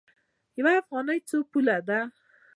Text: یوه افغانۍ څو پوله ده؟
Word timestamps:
یوه 0.59 0.71
افغانۍ 0.81 1.19
څو 1.29 1.37
پوله 1.51 1.77
ده؟ 1.87 1.99